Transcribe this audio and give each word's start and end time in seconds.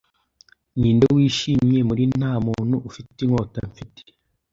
Ninde 0.79 1.05
wishimye 1.15 1.79
muri 1.89 2.03
Nta 2.17 2.31
muntu 2.45 2.75
ufite 2.89 3.17
inkota 3.25 3.59
mfite 3.69 4.01